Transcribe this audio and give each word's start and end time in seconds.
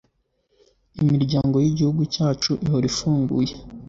imiryango 1.01 1.55
y’igihugu 1.63 2.01
cyacu 2.13 2.51
ihora 2.65 2.85
ifunguye 2.91 3.53